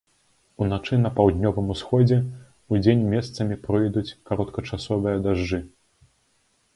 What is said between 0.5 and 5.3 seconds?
Уначы на паўднёвым усходзе, удзень месцамі пройдуць кароткачасовыя